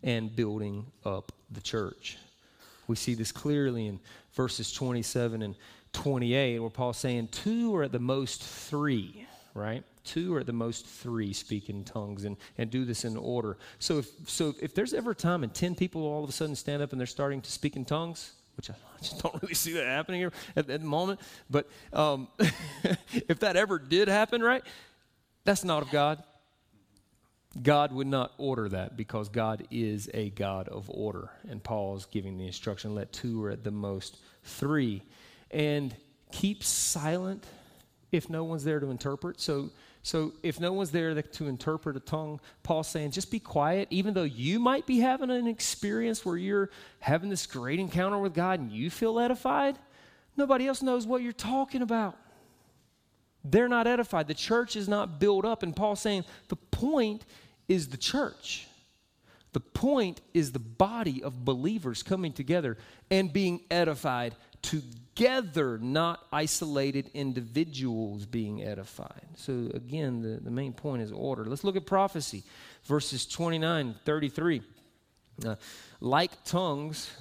[0.04, 2.18] and building up the church.
[2.88, 4.00] We see this clearly in
[4.34, 5.56] verses 27 and
[5.94, 9.84] 28, where Paul's saying, Two or at the most three, right?
[10.06, 13.58] two or at the most three speak in tongues and, and do this in order.
[13.80, 16.56] So if, so if there's ever a time and 10 people all of a sudden
[16.56, 19.74] stand up and they're starting to speak in tongues, which I just don't really see
[19.74, 22.28] that happening here at, at the moment, but um,
[23.14, 24.64] if that ever did happen, right,
[25.46, 26.22] that's not of God.
[27.62, 31.30] God would not order that because God is a God of order.
[31.50, 35.02] And Paul's giving the instruction let two or at the most three.
[35.52, 35.96] And
[36.32, 37.46] keep silent
[38.12, 39.40] if no one's there to interpret.
[39.40, 39.72] So
[40.06, 44.14] so if no one's there to interpret a tongue, Paul's saying just be quiet, even
[44.14, 48.60] though you might be having an experience where you're having this great encounter with God
[48.60, 49.80] and you feel edified.
[50.38, 52.20] Nobody else knows what you're talking about.
[53.46, 54.28] They're not edified.
[54.28, 55.64] The church is not built up.
[55.64, 57.26] And Paul's saying the point
[57.68, 58.68] is the church.
[59.54, 62.78] The point is the body of believers coming together
[63.10, 69.22] and being edified together, not isolated individuals being edified.
[69.36, 71.46] So, again, the, the main point is order.
[71.46, 72.44] Let's look at prophecy,
[72.84, 74.62] verses 29 33.
[75.46, 75.56] Uh,
[76.02, 77.12] like tongues,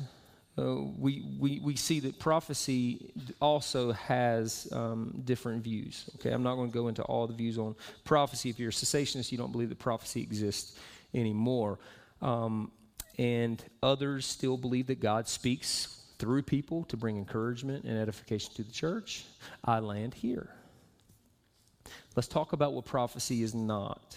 [0.57, 6.09] uh, we, we, we see that prophecy also has um, different views.
[6.17, 8.51] Okay, I'm not going to go into all the views on prophecy.
[8.51, 10.79] If you're a cessationist, you don't believe that prophecy exists
[11.13, 11.79] anymore.
[12.23, 12.71] Um,
[13.19, 18.63] and others still believe that God speaks through people to bring encouragement and edification to
[18.63, 19.25] the church,
[19.65, 20.51] I land here.
[22.17, 24.17] Let's talk about what prophecy is not.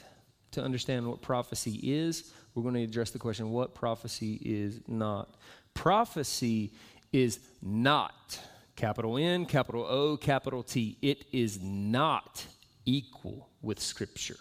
[0.52, 5.36] To understand what prophecy is, we're going to address the question what prophecy is not.
[5.78, 6.72] Prophecy
[7.14, 8.40] is not,
[8.76, 12.44] capital N, capital O, capital T, it is not
[12.84, 14.38] equal with Scripture.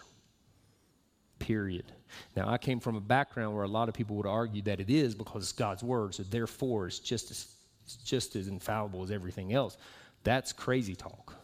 [1.38, 1.92] Period.
[2.35, 4.88] Now, I came from a background where a lot of people would argue that it
[4.88, 7.49] is because it's God's word, so therefore it's just as,
[7.85, 9.77] it's just as infallible as everything else.
[10.25, 11.35] That's crazy talk,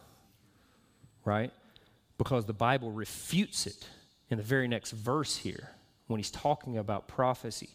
[1.23, 1.51] right?
[2.17, 3.87] Because the Bible refutes it
[4.31, 5.69] in the very next verse here
[6.07, 7.69] when he's talking about prophecy.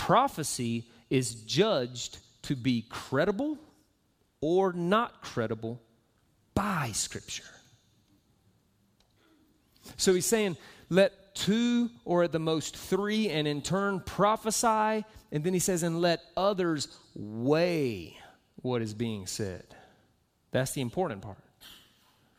[0.00, 3.58] Prophecy is judged to be credible
[4.40, 5.78] or not credible
[6.54, 7.44] by Scripture.
[9.98, 10.56] So he's saying,
[10.88, 15.04] let two or at the most three, and in turn prophesy.
[15.32, 18.16] And then he says, and let others weigh
[18.62, 19.64] what is being said.
[20.50, 21.36] That's the important part.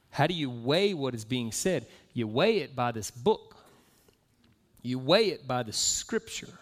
[0.10, 1.86] How do you weigh what is being said?
[2.14, 3.56] You weigh it by this book,
[4.82, 6.58] you weigh it by the scripture.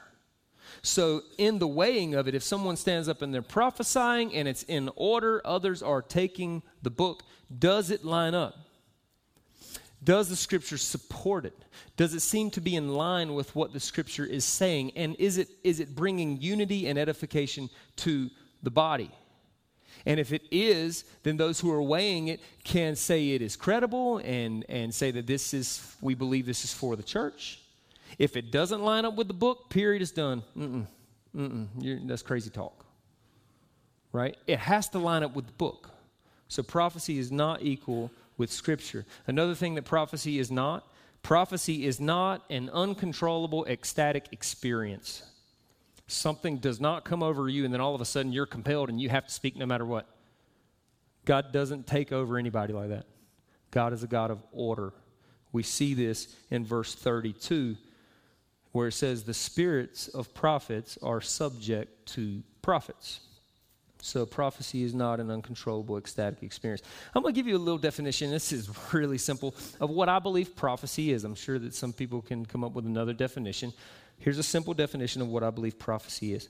[0.82, 4.64] So, in the weighing of it, if someone stands up and they're prophesying and it's
[4.64, 7.24] in order, others are taking the book,
[7.58, 8.56] does it line up?
[10.04, 11.58] Does the scripture support it?
[11.98, 14.94] Does it seem to be in line with what the scripture is saying?
[14.96, 18.30] And is it, is it bringing unity and edification to
[18.64, 19.12] the body?
[20.06, 24.20] And if it is, then those who are weighing it can say it is credible
[24.20, 27.59] and, and say that this is, we believe this is for the church.
[28.20, 30.44] If it doesn't line up with the book, period is done.
[30.56, 30.86] Mm-mm,
[31.36, 32.86] mm-mm, that's crazy talk.
[34.12, 34.38] Right?
[34.46, 35.90] It has to line up with the book.
[36.50, 39.06] So prophecy is not equal with Scripture.
[39.26, 40.86] Another thing that prophecy is not
[41.22, 45.24] prophecy is not an uncontrollable ecstatic experience.
[46.08, 49.00] Something does not come over you, and then all of a sudden you're compelled and
[49.00, 50.08] you have to speak no matter what.
[51.26, 53.06] God doesn't take over anybody like that.
[53.72, 54.94] God is a God of order.
[55.52, 57.76] We see this in verse 32,
[58.72, 63.22] where it says, The spirits of prophets are subject to prophets.
[64.02, 66.82] So, prophecy is not an uncontrollable ecstatic experience.
[67.14, 68.32] I'm going to give you a little definition.
[68.32, 71.26] This is really simple of what I believe prophecy is.
[71.26, 73.74] I'm sure that some people can come up with another definition.
[74.20, 76.50] Here's a simple definition of what I believe prophecy is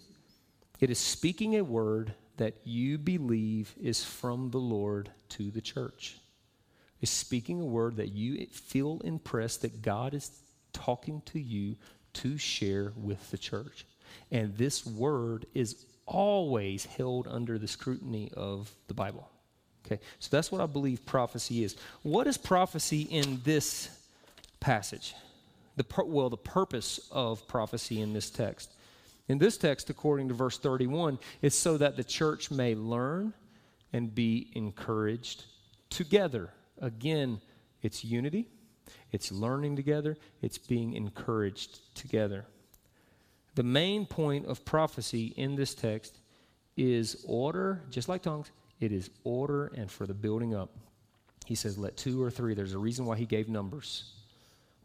[0.80, 6.18] it is speaking a word that you believe is from the Lord to the church.
[7.02, 10.32] Is speaking a word that you feel impressed that God is
[10.74, 11.76] talking to you
[12.14, 13.86] to share with the church.
[14.32, 19.30] And this word is always held under the scrutiny of the Bible.
[19.86, 21.76] Okay, so that's what I believe prophecy is.
[22.04, 23.90] What is prophecy in this
[24.60, 25.16] passage?
[25.78, 28.72] The well, the purpose of prophecy in this text.
[29.30, 33.34] In this text, according to verse 31, is so that the church may learn
[33.94, 35.46] and be encouraged
[35.90, 36.50] together.
[36.82, 37.40] Again,
[37.82, 38.48] it's unity,
[39.12, 42.46] it's learning together, it's being encouraged together.
[43.56, 46.20] The main point of prophecy in this text
[46.78, 50.70] is order, just like tongues, it is order and for the building up.
[51.46, 52.54] He says, let two or three.
[52.54, 54.14] There's a reason why he gave numbers.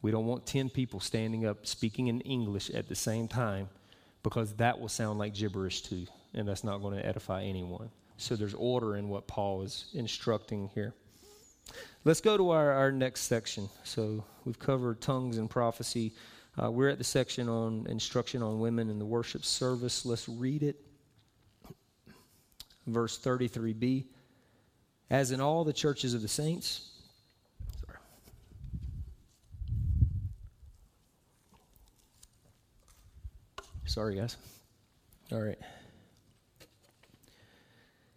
[0.02, 3.68] We don't want 10 people standing up speaking in English at the same time
[4.22, 7.90] because that will sound like gibberish too, and that's not going to edify anyone.
[8.16, 10.94] So there's order in what Paul is instructing here.
[12.06, 13.70] Let's go to our, our next section.
[13.82, 16.12] So we've covered tongues and prophecy.
[16.62, 20.04] Uh, we're at the section on instruction on women in the worship service.
[20.04, 20.76] Let's read it.
[22.86, 24.04] Verse 33b.
[25.08, 26.90] As in all the churches of the saints,
[27.86, 27.98] sorry.
[33.86, 34.36] Sorry, guys.
[35.32, 35.58] All right.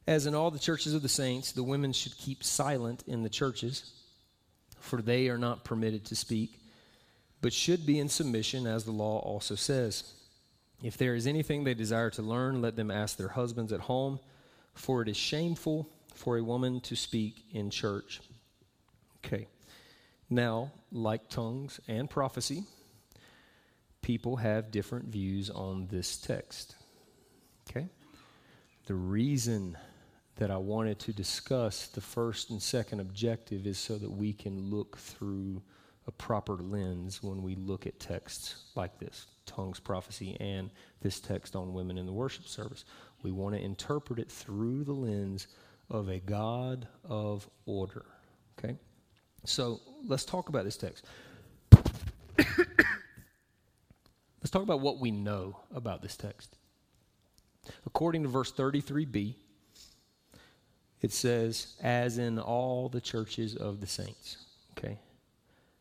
[0.07, 3.29] As in all the churches of the saints, the women should keep silent in the
[3.29, 3.91] churches,
[4.79, 6.57] for they are not permitted to speak
[7.41, 10.13] but should be in submission, as the law also says.
[10.83, 14.19] If there is anything they desire to learn, let them ask their husbands at home,
[14.73, 18.21] for it is shameful for a woman to speak in church.
[19.25, 19.47] Okay.
[20.29, 22.63] Now, like tongues and prophecy,
[24.01, 26.75] people have different views on this text.
[27.69, 27.87] Okay?
[28.85, 29.77] The reason
[30.37, 34.69] that I wanted to discuss the first and second objective is so that we can
[34.69, 35.61] look through
[36.05, 40.69] a proper lens when we look at texts like this tongues prophecy and
[41.01, 42.85] this text on women in the worship service.
[43.23, 45.47] We want to interpret it through the lens
[45.89, 48.05] of a God of order.
[48.59, 48.75] Okay?
[49.45, 51.05] So let's talk about this text.
[52.37, 52.59] let's
[54.51, 56.57] talk about what we know about this text.
[57.85, 59.35] According to verse 33b,
[61.01, 64.37] it says, as in all the churches of the saints.
[64.77, 64.97] Okay?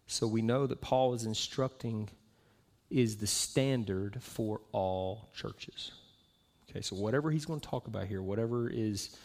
[0.06, 2.08] So we know that Paul is instructing
[2.90, 5.92] is the standard for all churches.
[6.70, 9.16] Okay, so whatever he's going to talk about here, whatever is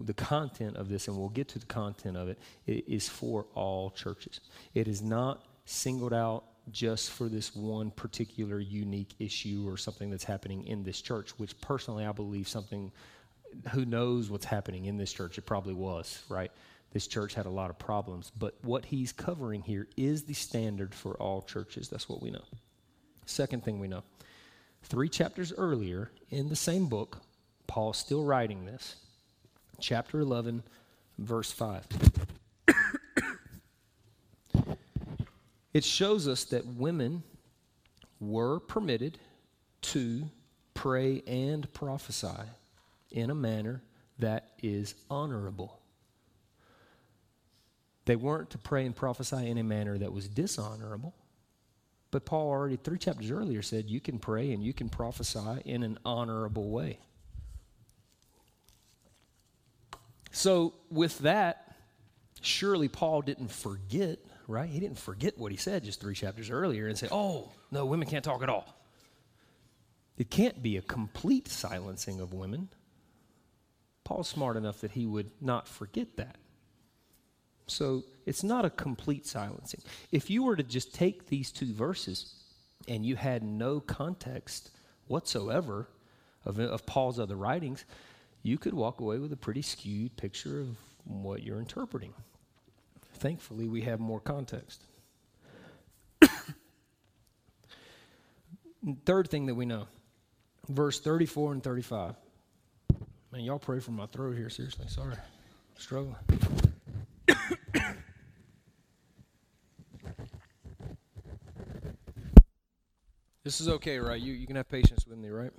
[0.00, 3.46] the content of this, and we'll get to the content of it, it is for
[3.54, 4.40] all churches.
[4.74, 10.24] It is not singled out just for this one particular unique issue or something that's
[10.24, 12.90] happening in this church, which personally I believe something,
[13.70, 15.38] who knows what's happening in this church?
[15.38, 16.50] It probably was, right?
[16.94, 18.32] this church had a lot of problems.
[18.38, 21.88] But what he's covering here is the standard for all churches.
[21.88, 22.44] That's what we know.
[23.26, 24.04] Second thing we know
[24.84, 27.20] three chapters earlier in the same book,
[27.66, 28.96] Paul's still writing this,
[29.80, 30.62] chapter 11,
[31.18, 31.86] verse 5.
[35.74, 37.24] it shows us that women
[38.20, 39.18] were permitted
[39.80, 40.30] to
[40.74, 42.44] pray and prophesy
[43.14, 43.82] in a manner
[44.18, 45.80] that is honorable.
[48.04, 51.14] They weren't to pray and prophesy in a manner that was dishonorable.
[52.10, 55.82] But Paul already, three chapters earlier, said you can pray and you can prophesy in
[55.82, 56.98] an honorable way.
[60.30, 61.76] So, with that,
[62.40, 64.68] surely Paul didn't forget, right?
[64.68, 68.08] He didn't forget what he said just three chapters earlier and say, oh, no, women
[68.08, 68.66] can't talk at all.
[70.18, 72.68] It can't be a complete silencing of women.
[74.04, 76.36] Paul's smart enough that he would not forget that.
[77.66, 79.80] So it's not a complete silencing.
[80.12, 82.34] If you were to just take these two verses
[82.86, 84.70] and you had no context
[85.06, 85.88] whatsoever
[86.44, 87.86] of, of Paul's other writings,
[88.42, 92.12] you could walk away with a pretty skewed picture of what you're interpreting.
[93.14, 94.84] Thankfully, we have more context.
[99.06, 99.86] Third thing that we know
[100.68, 102.16] verse 34 and 35.
[103.34, 104.84] Man, y'all pray for my throat here, seriously.
[104.86, 105.14] Sorry.
[105.14, 105.20] I'm
[105.76, 106.14] struggling.
[113.42, 114.20] this is okay, right?
[114.20, 115.50] You, you can have patience with me, right?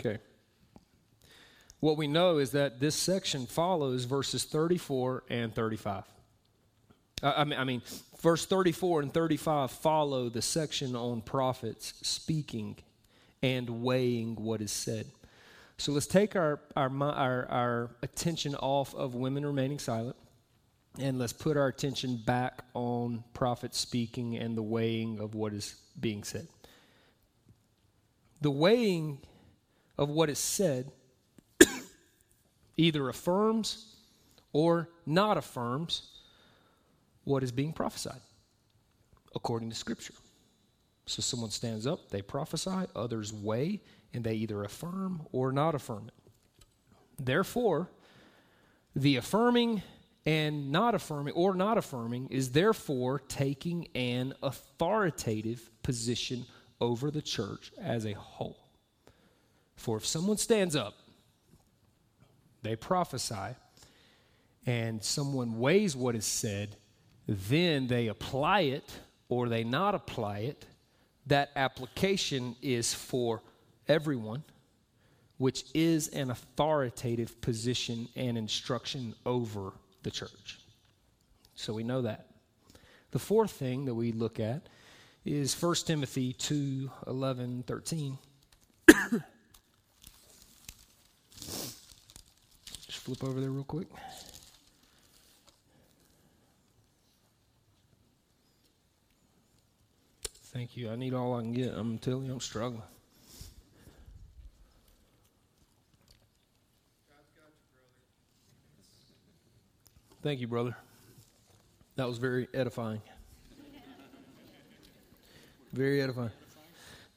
[0.00, 0.18] Okay.
[1.78, 6.02] What we know is that this section follows verses 34 and 35.
[7.22, 7.80] I mean, I mean,
[8.20, 12.74] verse 34 and 35 follow the section on prophets speaking
[13.40, 15.06] and weighing what is said.
[15.78, 20.16] So let's take our, our, our, our attention off of women remaining silent
[20.98, 25.76] and let's put our attention back on prophets speaking and the weighing of what is
[25.98, 26.48] being said.
[28.40, 29.20] The weighing
[29.96, 30.90] of what is said
[32.76, 33.96] either affirms
[34.52, 36.10] or not affirms
[37.22, 38.20] what is being prophesied
[39.36, 40.14] according to Scripture.
[41.06, 43.80] So someone stands up, they prophesy, others weigh,
[44.12, 46.32] and they either affirm or not affirm it.
[47.18, 47.90] Therefore,
[48.94, 49.82] the affirming
[50.24, 56.44] and not affirming or not affirming is therefore taking an authoritative position
[56.80, 58.58] over the church as a whole.
[59.76, 60.94] For if someone stands up,
[62.62, 63.54] they prophesy,
[64.66, 66.76] and someone weighs what is said,
[67.26, 70.66] then they apply it or they not apply it
[71.26, 73.42] that application is for
[73.88, 74.42] everyone,
[75.38, 79.72] which is an authoritative position and instruction over
[80.02, 80.58] the church.
[81.54, 82.26] So we know that.
[83.10, 84.68] The fourth thing that we look at
[85.24, 88.18] is 1 Timothy 2 11, 13.
[91.40, 93.88] Just flip over there real quick.
[100.52, 100.90] Thank you.
[100.90, 101.72] I need all I can get.
[101.74, 102.82] I'm telling you, I'm struggling.
[110.28, 110.76] Thank you, brother.
[111.96, 113.00] That was very edifying.
[115.72, 116.32] Very edifying.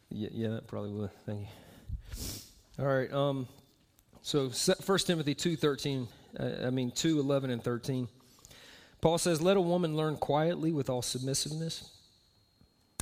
[0.09, 1.09] Yeah, yeah, that probably would.
[1.25, 1.47] Thank you.
[2.79, 3.11] All right.
[3.11, 3.49] Um,
[4.21, 6.07] so First Timothy two thirteen.
[6.39, 8.07] Uh, I mean two eleven and thirteen.
[9.01, 11.89] Paul says, "Let a woman learn quietly with all submissiveness."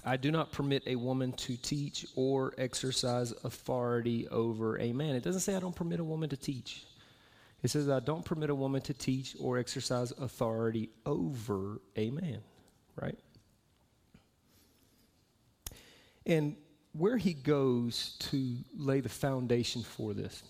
[0.03, 5.13] I do not permit a woman to teach or exercise authority over a man.
[5.13, 6.83] It doesn't say I don't permit a woman to teach.
[7.61, 12.41] It says I don't permit a woman to teach or exercise authority over a man,
[12.95, 13.19] right?
[16.25, 16.55] And
[16.93, 20.43] where he goes to lay the foundation for this,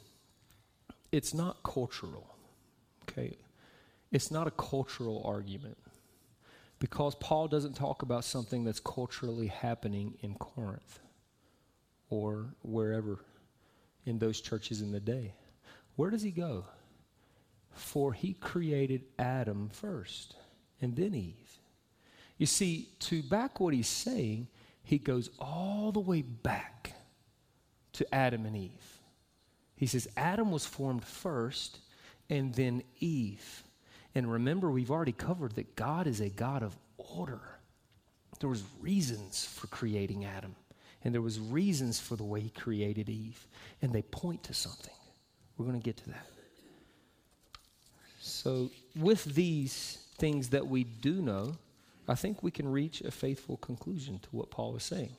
[1.12, 2.36] it's not cultural,
[3.04, 3.38] okay?
[4.12, 5.78] It's not a cultural argument
[6.80, 11.00] because Paul doesn't talk about something that's culturally happening in Corinth
[12.10, 13.20] or wherever
[14.06, 15.34] in those churches in the day.
[15.96, 16.66] Where does he go?
[17.80, 20.36] For he created Adam first
[20.82, 21.60] and then Eve.
[22.38, 24.48] You see, to back what he's saying,
[24.84, 26.94] he goes all the way back
[27.94, 29.00] to Adam and Eve.
[29.76, 31.80] He says Adam was formed first
[32.30, 33.64] and then Eve.
[34.14, 37.42] And remember, we've already covered that God is a God of order.
[38.40, 40.56] There was reasons for creating Adam,
[41.04, 43.48] and there was reasons for the way he created Eve,
[43.82, 44.94] and they point to something.
[45.58, 46.28] We're going to get to that.
[48.32, 51.58] So, with these things that we do know,
[52.08, 55.16] I think we can reach a faithful conclusion to what Paul is saying.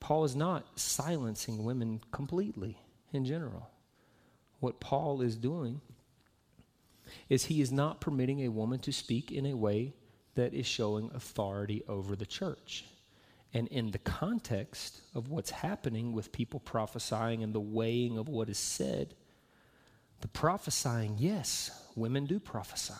[0.00, 2.76] Paul is not silencing women completely
[3.12, 3.70] in general.
[4.60, 5.80] What Paul is doing
[7.28, 9.92] is he is not permitting a woman to speak in a way
[10.34, 12.84] that is showing authority over the church.
[13.54, 18.48] And in the context of what's happening with people prophesying and the weighing of what
[18.48, 19.14] is said,
[20.20, 22.94] the prophesying, yes, women do prophesy.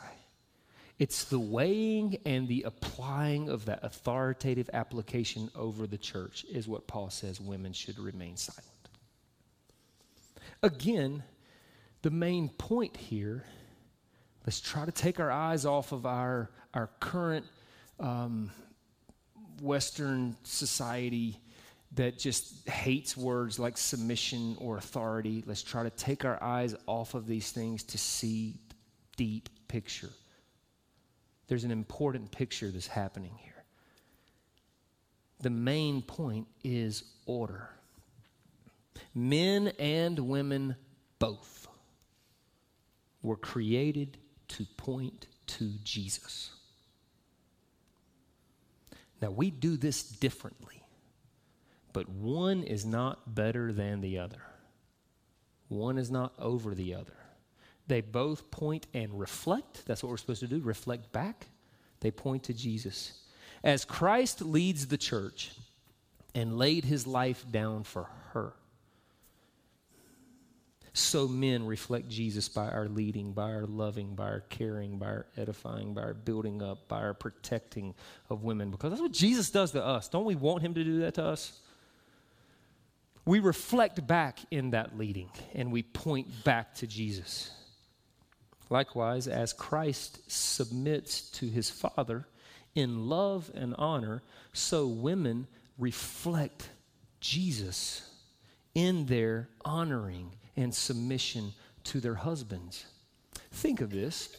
[0.99, 6.87] It's the weighing and the applying of that authoritative application over the church, is what
[6.87, 8.67] Paul says women should remain silent.
[10.63, 11.25] Again,
[12.03, 13.45] the main point here
[14.47, 17.47] let's try to take our eyes off of our, our current
[18.01, 18.51] um,
[19.61, 21.39] Western society
[21.95, 25.45] that just hates words like submission or authority.
[25.47, 28.55] Let's try to take our eyes off of these things to see
[29.17, 30.11] deep picture.
[31.49, 33.65] There's an important picture that's happening here.
[35.41, 37.69] The main point is order.
[39.15, 40.77] Men and women
[41.19, 41.67] both
[43.23, 46.51] were created to point to Jesus.
[49.21, 50.83] Now, we do this differently,
[51.93, 54.43] but one is not better than the other.
[55.69, 57.22] One is not over the other.
[57.89, 59.85] They both point and reflect.
[59.87, 61.47] That's what we're supposed to do reflect back.
[62.01, 63.13] They point to Jesus.
[63.65, 65.53] As Christ leads the church
[66.35, 68.55] and laid his life down for her,
[70.95, 75.27] so men reflect Jesus by our leading, by our loving, by our caring, by our
[75.39, 77.95] edifying, by our building up, by our protecting
[78.29, 78.71] of women.
[78.71, 80.09] Because that's what Jesus does to us.
[80.09, 81.59] Don't we want him to do that to us?
[83.25, 87.51] We reflect back in that leading and we point back to Jesus.
[88.73, 92.27] Likewise, as Christ submits to his Father
[92.75, 94.23] in love and honor,
[94.55, 95.47] so women
[95.77, 96.71] reflect
[97.21, 98.11] Jesus
[98.75, 101.53] in their honoring and submission
[101.85, 102.87] to their husbands.
[103.51, 104.35] Think of this.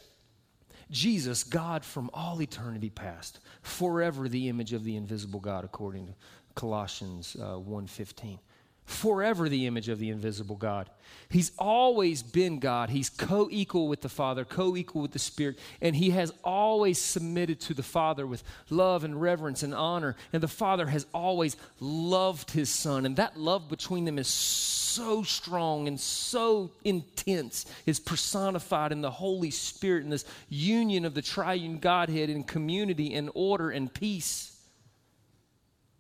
[0.90, 6.14] Jesus, God from all eternity past, forever the image of the invisible God according to
[6.56, 8.40] Colossians uh, 1:15
[8.86, 10.90] forever the image of the invisible God.
[11.30, 12.90] He's always been God.
[12.90, 17.02] He's co equal with the Father, co equal with the Spirit, and He has always
[17.02, 20.16] submitted to the Father with love and reverence and honor.
[20.32, 23.06] And the Father has always loved His Son.
[23.06, 29.12] And that love between them is so strong and so intense, is personified in the
[29.12, 34.56] Holy Spirit in this union of the triune Godhead in community and order and peace.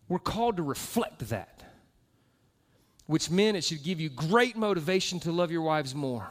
[0.07, 1.62] We're called to reflect that
[3.05, 6.27] which meant it should give you great motivation to love your wives more.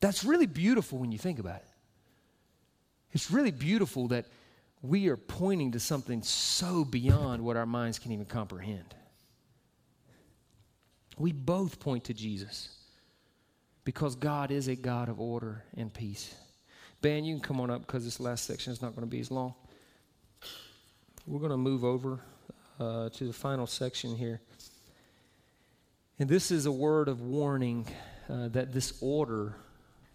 [0.00, 1.68] That's really beautiful when you think about it.
[3.12, 4.26] It's really beautiful that
[4.82, 8.94] we are pointing to something so beyond what our minds can even comprehend.
[11.16, 12.68] We both point to Jesus
[13.84, 16.32] because God is a God of order and peace.
[17.00, 19.20] Ben, you can come on up because this last section is not going to be
[19.20, 19.54] as long.
[21.26, 22.20] We're going to move over
[22.78, 24.40] uh, to the final section here.
[26.18, 27.86] And this is a word of warning
[28.28, 29.54] uh, that this order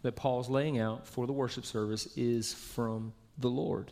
[0.01, 3.91] that Paul's laying out for the worship service is from the Lord.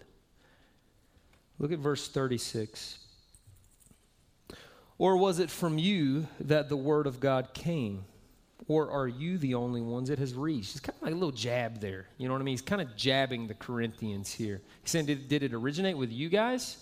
[1.58, 2.98] Look at verse 36.
[4.98, 8.06] Or was it from you that the word of God came?
[8.68, 10.72] Or are you the only ones it has reached?
[10.72, 12.08] It's kind of like a little jab there.
[12.18, 12.54] You know what I mean?
[12.54, 14.62] He's kind of jabbing the Corinthians here.
[14.84, 16.78] He's saying, Did, did it originate with you guys?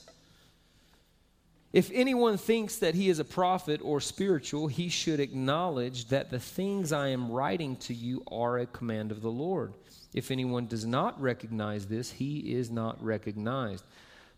[1.71, 6.39] If anyone thinks that he is a prophet or spiritual, he should acknowledge that the
[6.39, 9.73] things I am writing to you are a command of the Lord.
[10.11, 13.83] If anyone does not recognize this, he is not recognized.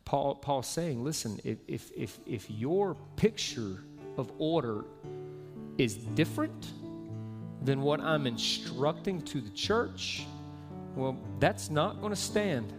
[0.03, 3.81] Paul, Paul's saying, listen, if, if, if, if your picture
[4.17, 4.83] of order
[5.77, 6.73] is different
[7.63, 10.25] than what I'm instructing to the church,
[10.95, 12.73] well, that's not going to stand.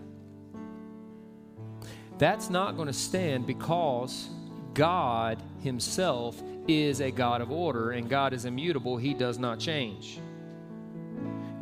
[2.18, 4.28] That's not going to stand because
[4.74, 8.96] God Himself is a God of order and God is immutable.
[8.96, 10.18] He does not change.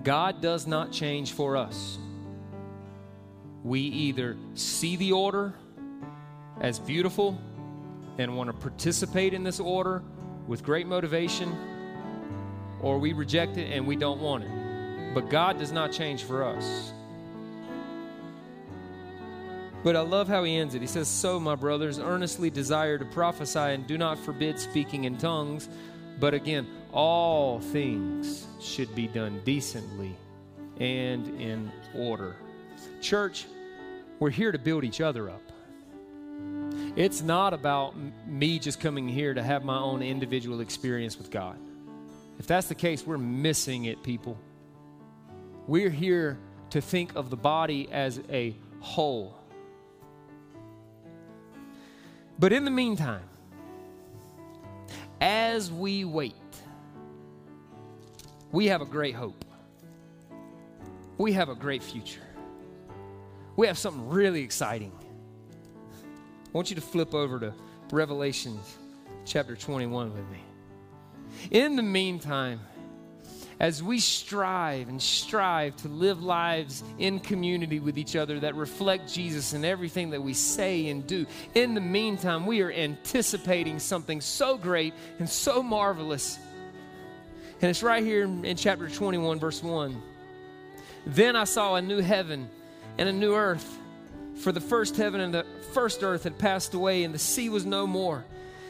[0.03, 1.99] God does not change for us.
[3.63, 5.55] We either see the order
[6.61, 7.39] as beautiful
[8.19, 10.03] and want to participate in this order
[10.47, 11.55] with great motivation,
[12.81, 15.15] or we reject it and we don't want it.
[15.15, 16.93] But God does not change for us.
[19.83, 20.83] But I love how he ends it.
[20.83, 25.17] He says, So, my brothers, earnestly desire to prophesy and do not forbid speaking in
[25.17, 25.69] tongues.
[26.19, 30.15] But again, all things should be done decently
[30.79, 32.37] and in order.
[33.01, 33.47] Church,
[34.19, 35.43] we're here to build each other up.
[36.97, 37.95] It's not about
[38.27, 41.59] me just coming here to have my own individual experience with God.
[42.39, 44.37] If that's the case, we're missing it, people.
[45.67, 46.39] We're here
[46.71, 49.40] to think of the body as a whole.
[52.41, 53.29] But in the meantime,
[55.21, 56.35] as we wait,
[58.51, 59.45] we have a great hope.
[61.19, 62.23] We have a great future.
[63.57, 64.91] We have something really exciting.
[65.93, 67.53] I want you to flip over to
[67.93, 68.59] Revelation
[69.27, 70.41] chapter 21 with me.
[71.51, 72.61] In the meantime,
[73.61, 79.13] as we strive and strive to live lives in community with each other that reflect
[79.13, 84.23] Jesus in everything that we say and do, in the meantime, we are anticipating something
[84.23, 86.39] so great and so marvelous.
[87.61, 90.03] And it's right here in, chapter 21, verse 1.
[91.05, 92.49] Then I saw a new heaven
[92.97, 93.79] and a new earth,
[94.37, 95.45] for the first heaven and the
[95.75, 98.25] first earth had passed away, and the sea was no more.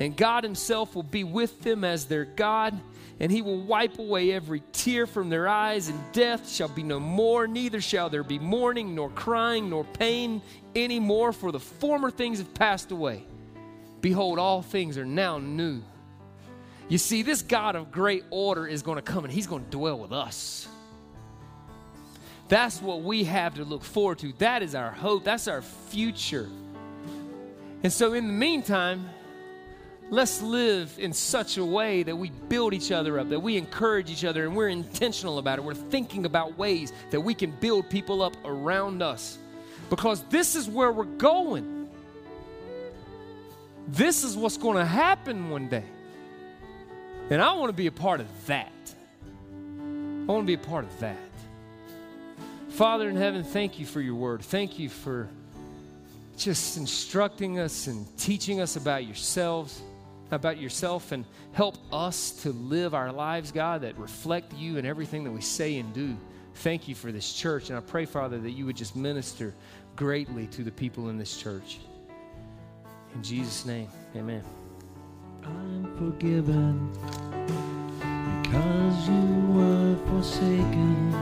[0.00, 2.80] and God himself will be with them as their God
[3.20, 6.98] and he will wipe away every tear from their eyes, and death shall be no
[6.98, 10.40] more, neither shall there be mourning, nor crying, nor pain
[10.74, 13.22] any more, for the former things have passed away.
[14.00, 15.82] Behold, all things are now new.
[16.88, 19.70] You see, this God of great order is going to come and he's going to
[19.70, 20.66] dwell with us.
[22.48, 24.32] That's what we have to look forward to.
[24.38, 25.24] That is our hope.
[25.24, 26.48] That's our future.
[27.82, 29.08] And so, in the meantime,
[30.10, 34.10] Let's live in such a way that we build each other up, that we encourage
[34.10, 35.64] each other, and we're intentional about it.
[35.64, 39.38] We're thinking about ways that we can build people up around us
[39.88, 41.88] because this is where we're going.
[43.86, 45.84] This is what's going to happen one day.
[47.30, 48.72] And I want to be a part of that.
[49.52, 51.18] I want to be a part of that.
[52.70, 54.42] Father in heaven, thank you for your word.
[54.42, 55.28] Thank you for
[56.36, 59.82] just instructing us and teaching us about yourselves
[60.30, 65.24] about yourself and help us to live our lives, God, that reflect you in everything
[65.24, 66.16] that we say and do.
[66.56, 67.68] Thank you for this church.
[67.70, 69.54] And I pray, Father, that you would just minister
[69.96, 71.78] greatly to the people in this church.
[73.14, 74.42] In Jesus' name, amen.
[75.44, 76.90] I'm forgiven
[78.42, 81.14] because you were forsaken.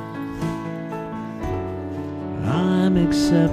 [2.45, 3.39] I'm accepted.